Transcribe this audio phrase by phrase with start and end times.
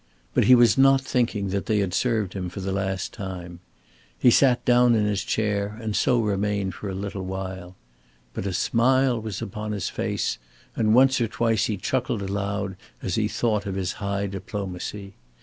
[0.33, 3.59] But he was not thinking that they had served him for the last time.
[4.17, 7.75] He sat down in his chair and so remained for a little while.
[8.33, 10.39] But a smile was upon his face,
[10.75, 15.13] and once or twice he chuckled aloud as he thought of his high diplomacy.